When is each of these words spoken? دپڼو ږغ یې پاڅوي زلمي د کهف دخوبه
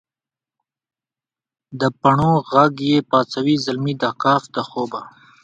دپڼو 1.79 2.31
ږغ 2.49 2.75
یې 2.89 2.97
پاڅوي 3.09 3.55
زلمي 3.65 3.93
د 4.01 4.03
کهف 4.21 4.43
دخوبه 4.57 5.01